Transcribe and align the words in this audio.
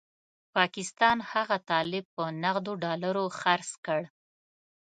پاکستان 0.55 1.17
هغه 1.31 1.57
طالب 1.69 2.05
په 2.15 2.23
نغدو 2.43 2.73
ډالرو 2.83 3.25
خرڅ 3.39 3.69
کړ. 3.85 4.01